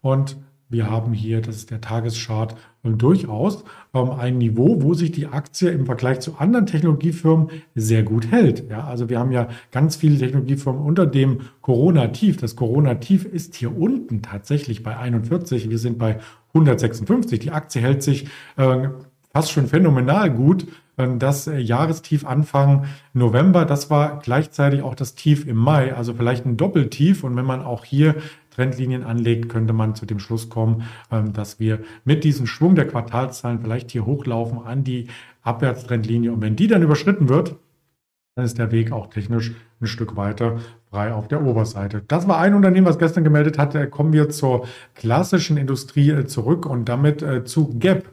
und 0.00 0.36
wir 0.68 0.90
haben 0.90 1.12
hier, 1.12 1.40
das 1.40 1.56
ist 1.56 1.70
der 1.70 1.80
Tageschart, 1.80 2.56
durchaus 2.82 3.64
ähm, 3.94 4.10
ein 4.10 4.38
Niveau, 4.38 4.82
wo 4.82 4.94
sich 4.94 5.12
die 5.12 5.26
Aktie 5.26 5.70
im 5.70 5.86
Vergleich 5.86 6.20
zu 6.20 6.36
anderen 6.38 6.66
Technologiefirmen 6.66 7.48
sehr 7.74 8.02
gut 8.02 8.30
hält. 8.30 8.68
Ja, 8.70 8.84
also 8.84 9.08
wir 9.08 9.18
haben 9.18 9.32
ja 9.32 9.48
ganz 9.72 9.96
viele 9.96 10.18
Technologiefirmen 10.18 10.80
unter 10.80 11.06
dem 11.06 11.40
Corona-Tief. 11.60 12.36
Das 12.38 12.56
Corona-Tief 12.56 13.24
ist 13.24 13.56
hier 13.56 13.76
unten 13.76 14.22
tatsächlich 14.22 14.82
bei 14.82 14.96
41. 14.96 15.70
Wir 15.70 15.78
sind 15.78 15.98
bei 15.98 16.18
156. 16.54 17.40
Die 17.40 17.50
Aktie 17.50 17.82
hält 17.82 18.02
sich 18.02 18.28
äh, 18.56 18.88
fast 19.32 19.52
schon 19.52 19.66
phänomenal 19.66 20.30
gut. 20.30 20.66
Ähm, 20.96 21.18
das 21.18 21.46
äh, 21.46 21.58
Jahrestief 21.58 22.26
Anfang 22.26 22.86
November, 23.12 23.64
das 23.64 23.90
war 23.90 24.20
gleichzeitig 24.20 24.82
auch 24.82 24.94
das 24.94 25.14
Tief 25.14 25.46
im 25.46 25.56
Mai, 25.56 25.94
also 25.94 26.14
vielleicht 26.14 26.46
ein 26.46 26.56
Doppeltief. 26.56 27.24
Und 27.24 27.36
wenn 27.36 27.44
man 27.44 27.62
auch 27.62 27.84
hier 27.84 28.16
Trendlinien 28.58 29.04
anlegt, 29.04 29.48
könnte 29.48 29.72
man 29.72 29.94
zu 29.94 30.04
dem 30.04 30.18
Schluss 30.18 30.48
kommen, 30.48 30.82
ähm, 31.12 31.32
dass 31.32 31.60
wir 31.60 31.78
mit 32.04 32.24
diesem 32.24 32.46
Schwung 32.46 32.74
der 32.74 32.88
Quartalszahlen 32.88 33.60
vielleicht 33.60 33.92
hier 33.92 34.04
hochlaufen 34.04 34.58
an 34.58 34.82
die 34.82 35.06
Abwärtstrendlinie. 35.42 36.32
Und 36.32 36.42
wenn 36.42 36.56
die 36.56 36.66
dann 36.66 36.82
überschritten 36.82 37.28
wird, 37.28 37.54
dann 38.34 38.44
ist 38.44 38.58
der 38.58 38.72
Weg 38.72 38.90
auch 38.90 39.10
technisch 39.10 39.52
ein 39.80 39.86
Stück 39.86 40.16
weiter 40.16 40.58
frei 40.90 41.12
auf 41.12 41.28
der 41.28 41.44
Oberseite. 41.44 42.02
Das 42.08 42.26
war 42.26 42.38
ein 42.38 42.54
Unternehmen, 42.54 42.86
was 42.86 42.98
gestern 42.98 43.22
gemeldet 43.22 43.58
hat. 43.58 43.90
Kommen 43.92 44.12
wir 44.12 44.28
zur 44.28 44.66
klassischen 44.94 45.56
Industrie 45.56 46.10
äh, 46.10 46.26
zurück 46.26 46.66
und 46.66 46.88
damit 46.88 47.22
äh, 47.22 47.44
zu 47.44 47.78
Gap. 47.78 48.08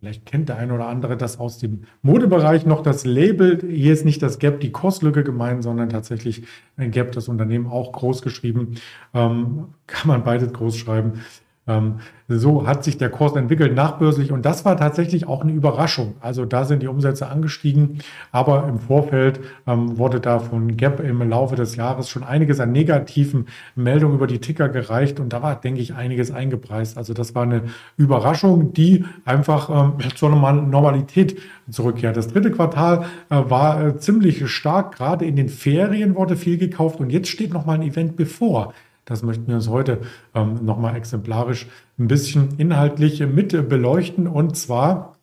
Vielleicht 0.00 0.26
kennt 0.26 0.48
der 0.48 0.56
eine 0.58 0.74
oder 0.74 0.86
andere 0.86 1.16
das 1.16 1.40
aus 1.40 1.58
dem 1.58 1.82
Modebereich 2.02 2.64
noch. 2.64 2.82
Das 2.82 3.04
Label, 3.04 3.60
hier 3.68 3.92
ist 3.92 4.04
nicht 4.04 4.22
das 4.22 4.38
Gap, 4.38 4.60
die 4.60 4.70
Kostlücke 4.70 5.24
gemeint, 5.24 5.64
sondern 5.64 5.88
tatsächlich 5.88 6.44
ein 6.76 6.92
Gap, 6.92 7.10
das 7.12 7.26
Unternehmen 7.26 7.66
auch 7.66 7.90
groß 7.90 8.22
geschrieben. 8.22 8.76
Ähm, 9.12 9.74
kann 9.88 10.06
man 10.06 10.22
beides 10.22 10.52
groß 10.52 10.76
schreiben. 10.76 11.24
Ähm, 11.68 12.00
so 12.28 12.66
hat 12.66 12.84
sich 12.84 12.98
der 12.98 13.08
Kurs 13.08 13.36
entwickelt 13.36 13.74
nachbörslich 13.74 14.32
und 14.32 14.44
das 14.44 14.64
war 14.64 14.76
tatsächlich 14.76 15.26
auch 15.26 15.42
eine 15.42 15.52
Überraschung. 15.52 16.16
Also 16.20 16.44
da 16.44 16.64
sind 16.64 16.82
die 16.82 16.88
Umsätze 16.88 17.28
angestiegen, 17.28 17.98
aber 18.32 18.68
im 18.68 18.78
Vorfeld 18.78 19.40
ähm, 19.66 19.96
wurde 19.96 20.20
da 20.20 20.38
von 20.38 20.76
Gap 20.76 21.00
im 21.00 21.26
Laufe 21.28 21.56
des 21.56 21.76
Jahres 21.76 22.10
schon 22.10 22.24
einiges 22.24 22.60
an 22.60 22.72
negativen 22.72 23.46
Meldungen 23.76 24.16
über 24.16 24.26
die 24.26 24.40
Ticker 24.40 24.68
gereicht 24.68 25.20
und 25.20 25.32
da 25.32 25.42
war, 25.42 25.56
denke 25.56 25.80
ich, 25.80 25.94
einiges 25.94 26.30
eingepreist. 26.30 26.98
Also 26.98 27.14
das 27.14 27.34
war 27.34 27.44
eine 27.44 27.62
Überraschung, 27.96 28.72
die 28.72 29.04
einfach 29.24 29.70
ähm, 29.70 29.94
zur 30.14 30.30
Normalität 30.30 31.38
zurückkehrt. 31.70 32.16
Das 32.16 32.28
dritte 32.28 32.50
Quartal 32.50 33.06
äh, 33.30 33.36
war 33.48 33.86
äh, 33.86 33.96
ziemlich 33.98 34.46
stark, 34.50 34.96
gerade 34.96 35.24
in 35.24 35.36
den 35.36 35.48
Ferien 35.48 36.14
wurde 36.14 36.36
viel 36.36 36.58
gekauft 36.58 37.00
und 37.00 37.10
jetzt 37.10 37.28
steht 37.28 37.52
noch 37.52 37.66
mal 37.66 37.74
ein 37.74 37.82
Event 37.82 38.16
bevor. 38.16 38.74
Das 39.08 39.22
möchten 39.22 39.48
wir 39.48 39.54
uns 39.54 39.68
heute 39.68 40.00
ähm, 40.34 40.66
nochmal 40.66 40.94
exemplarisch 40.94 41.66
ein 41.98 42.08
bisschen 42.08 42.58
inhaltlich 42.58 43.26
mit 43.26 43.68
beleuchten. 43.70 44.26
Und 44.26 44.54
zwar 44.54 45.16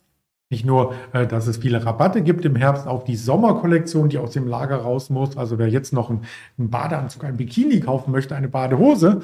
nicht 0.50 0.66
nur, 0.66 0.96
äh, 1.14 1.28
dass 1.28 1.46
es 1.46 1.58
viele 1.58 1.86
Rabatte 1.86 2.24
gibt 2.24 2.46
im 2.46 2.56
Herbst 2.56 2.88
auf 2.88 3.04
die 3.04 3.16
Sommerkollektion, 3.16 4.10
die 4.10 4.18
aus 4.18 4.32
dem 4.32 4.48
Lager 4.48 4.78
raus 4.78 5.12
muss. 5.12 5.38
Also 5.38 5.60
wer 5.60 5.70
jetzt 5.70 5.94
noch 5.94 6.10
einen, 6.10 6.22
einen 6.58 6.72
Badeanzug, 6.72 7.26
ein 7.26 7.38
Bikini 7.38 7.80
kaufen 7.80 8.12
möchte, 8.12 8.36
eine 8.36 8.48
Badehose, 8.48 9.22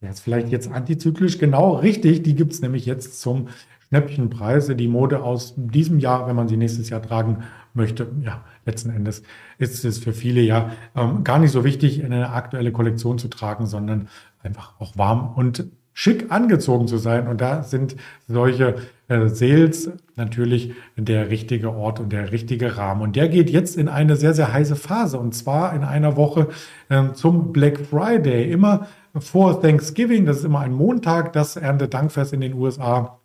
der 0.00 0.10
ist 0.10 0.20
vielleicht 0.20 0.48
jetzt 0.48 0.72
antizyklisch 0.72 1.38
genau 1.38 1.76
richtig. 1.76 2.24
Die 2.24 2.34
gibt 2.34 2.52
es 2.52 2.62
nämlich 2.62 2.86
jetzt 2.86 3.20
zum 3.20 3.46
Schnäppchenpreise. 3.88 4.74
Die 4.74 4.88
Mode 4.88 5.22
aus 5.22 5.54
diesem 5.56 6.00
Jahr, 6.00 6.26
wenn 6.26 6.34
man 6.34 6.48
sie 6.48 6.56
nächstes 6.56 6.90
Jahr 6.90 7.02
tragen 7.02 7.44
möchte, 7.74 8.08
ja, 8.22 8.44
letzten 8.64 8.90
Endes 8.90 9.22
ist 9.58 9.84
es 9.84 9.98
für 9.98 10.12
viele 10.12 10.40
ja 10.40 10.72
ähm, 10.96 11.24
gar 11.24 11.38
nicht 11.38 11.52
so 11.52 11.64
wichtig, 11.64 12.04
eine 12.04 12.30
aktuelle 12.30 12.72
Kollektion 12.72 13.18
zu 13.18 13.28
tragen, 13.28 13.66
sondern 13.66 14.08
einfach 14.42 14.74
auch 14.78 14.96
warm 14.96 15.32
und 15.34 15.64
schick 15.92 16.30
angezogen 16.30 16.88
zu 16.88 16.96
sein. 16.96 17.28
Und 17.28 17.40
da 17.40 17.62
sind 17.62 17.96
solche 18.26 18.76
äh, 19.08 19.28
Sales 19.28 19.90
natürlich 20.16 20.72
der 20.96 21.30
richtige 21.30 21.72
Ort 21.72 22.00
und 22.00 22.10
der 22.12 22.32
richtige 22.32 22.76
Rahmen. 22.76 23.02
Und 23.02 23.16
der 23.16 23.28
geht 23.28 23.50
jetzt 23.50 23.76
in 23.76 23.88
eine 23.88 24.16
sehr, 24.16 24.32
sehr 24.32 24.52
heiße 24.52 24.76
Phase. 24.76 25.18
Und 25.18 25.34
zwar 25.34 25.74
in 25.74 25.84
einer 25.84 26.16
Woche 26.16 26.48
äh, 26.88 27.12
zum 27.12 27.52
Black 27.52 27.80
Friday. 27.80 28.50
Immer 28.50 28.86
vor 29.18 29.60
Thanksgiving, 29.60 30.24
das 30.24 30.38
ist 30.38 30.44
immer 30.44 30.60
ein 30.60 30.72
Montag, 30.72 31.32
das 31.32 31.56
Erntedankfest 31.56 32.32
in 32.32 32.40
den 32.40 32.54
USA 32.54 33.19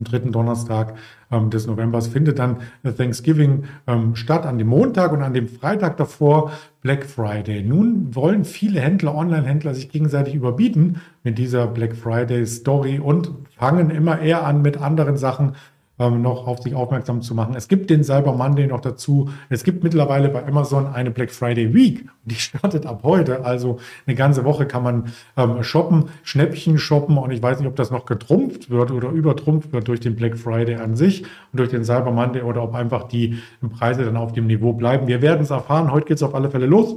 am 0.00 0.10
dritten 0.10 0.32
Donnerstag 0.32 0.94
ähm, 1.30 1.50
des 1.50 1.68
Novembers 1.68 2.08
findet 2.08 2.40
dann 2.40 2.58
Thanksgiving 2.82 3.64
ähm, 3.86 4.16
statt, 4.16 4.44
an 4.44 4.58
dem 4.58 4.66
Montag 4.66 5.12
und 5.12 5.22
an 5.22 5.34
dem 5.34 5.46
Freitag 5.46 5.96
davor 5.98 6.50
Black 6.80 7.04
Friday. 7.04 7.62
Nun 7.62 8.12
wollen 8.12 8.44
viele 8.44 8.80
Händler, 8.80 9.14
Online-Händler 9.14 9.72
sich 9.72 9.88
gegenseitig 9.90 10.34
überbieten 10.34 11.00
mit 11.22 11.38
dieser 11.38 11.68
Black 11.68 11.94
Friday 11.94 12.44
Story 12.44 12.98
und 12.98 13.30
fangen 13.56 13.90
immer 13.90 14.20
eher 14.20 14.44
an 14.44 14.62
mit 14.62 14.78
anderen 14.78 15.16
Sachen 15.16 15.54
ähm, 15.98 16.22
noch 16.22 16.46
auf 16.46 16.60
sich 16.60 16.74
aufmerksam 16.74 17.22
zu 17.22 17.34
machen. 17.34 17.54
Es 17.56 17.68
gibt 17.68 17.90
den 17.90 18.02
Cyber 18.02 18.32
Monday 18.32 18.66
noch 18.66 18.80
dazu. 18.80 19.30
Es 19.48 19.64
gibt 19.64 19.84
mittlerweile 19.84 20.28
bei 20.28 20.46
Amazon 20.46 20.86
eine 20.86 21.10
Black 21.10 21.30
Friday 21.30 21.72
Week. 21.72 22.06
Die 22.24 22.34
startet 22.36 22.86
ab 22.86 23.00
heute. 23.04 23.44
Also 23.44 23.78
eine 24.06 24.16
ganze 24.16 24.44
Woche 24.44 24.66
kann 24.66 24.82
man 24.82 25.12
ähm, 25.36 25.62
shoppen, 25.62 26.06
Schnäppchen 26.22 26.78
shoppen. 26.78 27.16
Und 27.16 27.30
ich 27.30 27.42
weiß 27.42 27.58
nicht, 27.58 27.68
ob 27.68 27.76
das 27.76 27.90
noch 27.90 28.06
getrumpft 28.06 28.70
wird 28.70 28.90
oder 28.90 29.10
übertrumpft 29.10 29.72
wird 29.72 29.88
durch 29.88 30.00
den 30.00 30.16
Black 30.16 30.36
Friday 30.36 30.76
an 30.76 30.96
sich 30.96 31.22
und 31.22 31.58
durch 31.60 31.70
den 31.70 31.84
Cyber 31.84 32.10
Monday 32.10 32.42
oder 32.42 32.62
ob 32.62 32.74
einfach 32.74 33.04
die 33.04 33.38
Preise 33.78 34.04
dann 34.04 34.16
auf 34.16 34.32
dem 34.32 34.46
Niveau 34.46 34.72
bleiben. 34.72 35.06
Wir 35.06 35.22
werden 35.22 35.42
es 35.42 35.50
erfahren. 35.50 35.92
Heute 35.92 36.06
geht 36.06 36.16
es 36.16 36.22
auf 36.22 36.34
alle 36.34 36.50
Fälle 36.50 36.66
los. 36.66 36.96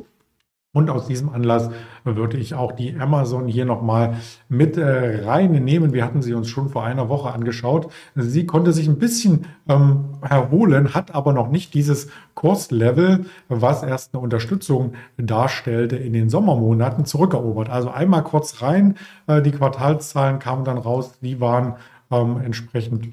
Und 0.77 0.91
aus 0.91 1.07
diesem 1.07 1.29
Anlass 1.29 1.71
würde 2.03 2.37
ich 2.37 2.53
auch 2.53 2.71
die 2.71 2.95
Amazon 2.99 3.47
hier 3.47 3.65
nochmal 3.65 4.17
mit 4.47 4.77
äh, 4.77 5.25
reinnehmen. 5.25 5.91
Wir 5.91 6.05
hatten 6.05 6.21
sie 6.21 6.35
uns 6.35 6.49
schon 6.49 6.69
vor 6.69 6.83
einer 6.83 7.09
Woche 7.09 7.31
angeschaut. 7.31 7.91
Sie 8.13 8.45
konnte 8.45 8.71
sich 8.71 8.87
ein 8.87 8.99
bisschen 8.99 9.47
ähm, 9.67 10.19
erholen, 10.21 10.93
hat 10.93 11.15
aber 11.15 11.33
noch 11.33 11.49
nicht 11.49 11.73
dieses 11.73 12.09
Kurslevel, 12.35 13.25
was 13.49 13.81
erst 13.81 14.13
eine 14.13 14.21
Unterstützung 14.21 14.93
darstellte, 15.17 15.95
in 15.95 16.13
den 16.13 16.29
Sommermonaten 16.29 17.05
zurückerobert. 17.05 17.71
Also 17.71 17.89
einmal 17.89 18.23
kurz 18.23 18.61
rein, 18.61 18.97
äh, 19.25 19.41
die 19.41 19.53
Quartalszahlen 19.53 20.37
kamen 20.37 20.63
dann 20.63 20.77
raus, 20.77 21.17
die 21.23 21.41
waren 21.41 21.73
ähm, 22.11 22.39
entsprechend 22.45 23.07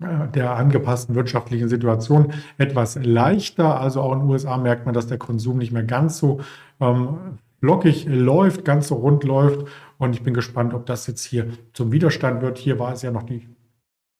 der 0.00 0.54
angepassten 0.54 1.14
wirtschaftlichen 1.14 1.68
Situation 1.68 2.32
etwas 2.56 2.96
leichter. 3.02 3.80
Also 3.80 4.00
auch 4.00 4.12
in 4.12 4.20
den 4.20 4.28
USA 4.28 4.56
merkt 4.56 4.86
man, 4.86 4.94
dass 4.94 5.08
der 5.08 5.18
Konsum 5.18 5.58
nicht 5.58 5.72
mehr 5.72 5.82
ganz 5.82 6.18
so 6.18 6.40
ähm, 6.80 7.38
lockig 7.60 8.06
läuft, 8.08 8.64
ganz 8.64 8.88
so 8.88 8.94
rund 8.94 9.24
läuft. 9.24 9.66
Und 9.98 10.14
ich 10.14 10.22
bin 10.22 10.34
gespannt, 10.34 10.72
ob 10.74 10.86
das 10.86 11.06
jetzt 11.08 11.24
hier 11.24 11.48
zum 11.72 11.90
Widerstand 11.90 12.42
wird. 12.42 12.58
Hier 12.58 12.78
war 12.78 12.92
es 12.92 13.02
ja 13.02 13.10
noch 13.10 13.24
die 13.24 13.48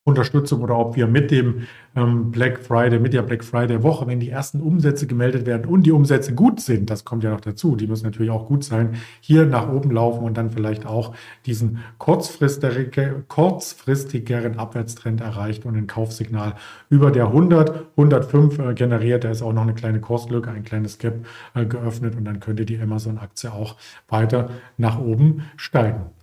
Unterstützung 0.09 0.63
oder 0.63 0.77
ob 0.77 0.97
wir 0.97 1.07
mit 1.07 1.31
dem 1.31 1.67
ähm, 1.95 2.31
Black 2.31 2.59
Friday, 2.59 2.99
mit 2.99 3.13
der 3.13 3.23
Black 3.23 3.45
Friday 3.45 3.83
Woche, 3.83 4.07
wenn 4.07 4.21
die 4.21 4.31
ersten 4.31 4.61
Umsätze 4.61 5.07
gemeldet 5.07 5.47
werden 5.47 5.67
und 5.67 5.85
die 5.85 5.93
Umsätze 5.93 6.35
gut 6.35 6.61
sind, 6.61 6.91
das 6.91 7.05
kommt 7.05 7.25
ja 7.25 7.31
noch 7.31 7.41
dazu, 7.41 7.77
die 7.77 7.87
müssen 7.87 8.05
natürlich 8.05 8.31
auch 8.31 8.47
gut 8.47 8.65
sein, 8.65 8.97
hier 9.21 9.45
nach 9.47 9.69
oben 9.69 9.91
laufen 9.91 10.25
und 10.25 10.37
dann 10.37 10.51
vielleicht 10.51 10.87
auch 10.87 11.15
diesen 11.47 11.79
kurzfristige, 11.99 13.25
kurzfristigeren 13.29 14.59
Abwärtstrend 14.59 15.21
erreicht 15.21 15.67
und 15.67 15.77
ein 15.77 15.87
Kaufsignal 15.87 16.55
über 16.89 17.11
der 17.11 17.27
100, 17.27 17.87
105 17.97 18.59
äh, 18.59 18.75
generiert. 18.75 19.25
Da 19.25 19.31
ist 19.31 19.43
auch 19.43 19.53
noch 19.53 19.63
eine 19.63 19.75
kleine 19.75 20.01
Kurslücke, 20.01 20.51
ein 20.51 20.65
kleines 20.65 20.99
Gap 20.99 21.27
äh, 21.55 21.67
geöffnet 21.67 22.17
und 22.17 22.25
dann 22.25 22.41
könnte 22.41 22.65
die 22.65 22.81
Amazon-Aktie 22.81 23.53
auch 23.53 23.77
weiter 24.09 24.51
nach 24.79 24.99
oben 24.99 25.43
steigen. 25.57 26.18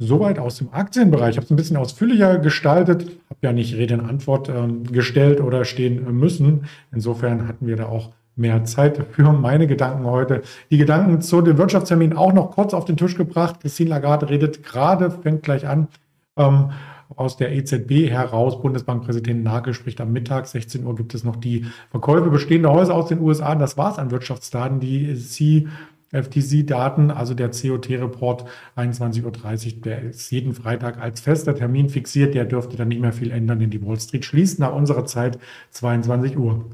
Soweit 0.00 0.38
aus 0.38 0.58
dem 0.58 0.72
Aktienbereich. 0.72 1.30
Ich 1.30 1.36
habe 1.38 1.44
es 1.44 1.50
ein 1.50 1.56
bisschen 1.56 1.76
ausführlicher 1.76 2.38
gestaltet, 2.38 3.02
habe 3.28 3.40
ja 3.42 3.52
nicht 3.52 3.74
Rede 3.74 3.94
und 3.94 4.08
Antwort 4.08 4.48
ähm, 4.48 4.84
gestellt 4.84 5.40
oder 5.40 5.64
stehen 5.64 6.16
müssen. 6.16 6.66
Insofern 6.92 7.48
hatten 7.48 7.66
wir 7.66 7.74
da 7.74 7.86
auch 7.86 8.10
mehr 8.36 8.64
Zeit 8.64 9.04
für 9.10 9.32
meine 9.32 9.66
Gedanken 9.66 10.04
heute. 10.04 10.42
Die 10.70 10.78
Gedanken 10.78 11.20
zu 11.20 11.42
den 11.42 11.58
Wirtschaftsterminen 11.58 12.16
auch 12.16 12.32
noch 12.32 12.52
kurz 12.52 12.74
auf 12.74 12.84
den 12.84 12.96
Tisch 12.96 13.16
gebracht. 13.16 13.60
Christine 13.60 13.90
Lagarde 13.90 14.30
redet 14.30 14.62
gerade, 14.62 15.10
fängt 15.10 15.42
gleich 15.42 15.66
an. 15.66 15.88
Ähm, 16.36 16.70
aus 17.16 17.36
der 17.36 17.52
EZB 17.52 18.10
heraus. 18.10 18.60
Bundesbankpräsident 18.60 19.42
Nagel 19.42 19.74
spricht 19.74 20.00
am 20.00 20.12
Mittag, 20.12 20.46
16 20.46 20.84
Uhr 20.84 20.94
gibt 20.94 21.14
es 21.14 21.24
noch 21.24 21.36
die 21.36 21.66
Verkäufe 21.90 22.30
bestehender 22.30 22.70
Häuser 22.70 22.94
aus 22.94 23.08
den 23.08 23.20
USA. 23.20 23.54
Das 23.56 23.76
war 23.76 23.90
es 23.90 23.98
an 23.98 24.10
Wirtschaftsdaten, 24.12 24.78
die 24.78 25.16
Sie 25.16 25.68
FTC-Daten, 26.12 27.10
also 27.10 27.34
der 27.34 27.50
COT-Report 27.50 28.44
21.30 28.76 29.24
Uhr, 29.24 29.82
der 29.82 30.02
ist 30.02 30.30
jeden 30.30 30.54
Freitag 30.54 31.00
als 31.00 31.20
fester 31.20 31.54
Termin 31.54 31.88
fixiert. 31.88 32.34
Der 32.34 32.44
dürfte 32.44 32.76
dann 32.76 32.88
nicht 32.88 33.00
mehr 33.00 33.12
viel 33.12 33.30
ändern, 33.30 33.58
denn 33.58 33.70
die 33.70 33.84
Wall 33.84 34.00
Street 34.00 34.24
schließt 34.24 34.58
nach 34.58 34.74
unserer 34.74 35.04
Zeit 35.04 35.38
22 35.70 36.38
Uhr. 36.38 36.64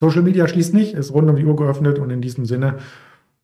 Social 0.00 0.22
Media 0.22 0.46
schließt 0.46 0.74
nicht, 0.74 0.94
ist 0.94 1.12
rund 1.12 1.30
um 1.30 1.36
die 1.36 1.44
Uhr 1.44 1.56
geöffnet 1.56 1.98
und 1.98 2.10
in 2.10 2.20
diesem 2.20 2.44
Sinne 2.44 2.78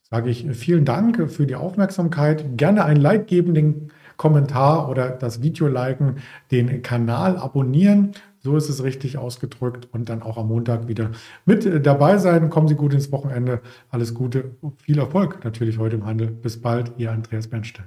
sage 0.02 0.28
ich 0.28 0.46
vielen 0.52 0.84
Dank 0.84 1.30
für 1.30 1.46
die 1.46 1.54
Aufmerksamkeit. 1.54 2.58
Gerne 2.58 2.84
ein 2.84 2.96
Like 2.96 3.26
geben, 3.26 3.54
den 3.54 3.92
Kommentar 4.16 4.90
oder 4.90 5.08
das 5.08 5.40
Video 5.40 5.68
liken, 5.68 6.16
den 6.50 6.82
Kanal 6.82 7.38
abonnieren. 7.38 8.12
So 8.42 8.56
ist 8.56 8.68
es 8.68 8.82
richtig 8.82 9.18
ausgedrückt 9.18 9.88
und 9.92 10.08
dann 10.08 10.22
auch 10.22 10.38
am 10.38 10.48
Montag 10.48 10.88
wieder 10.88 11.10
mit 11.44 11.86
dabei 11.86 12.18
sein. 12.18 12.48
Kommen 12.48 12.68
Sie 12.68 12.74
gut 12.74 12.94
ins 12.94 13.12
Wochenende. 13.12 13.60
Alles 13.90 14.14
Gute, 14.14 14.56
viel 14.78 14.98
Erfolg 14.98 15.44
natürlich 15.44 15.78
heute 15.78 15.96
im 15.96 16.06
Handel. 16.06 16.28
Bis 16.28 16.60
bald, 16.60 16.92
Ihr 16.96 17.12
Andreas 17.12 17.48
Bernstein. 17.48 17.86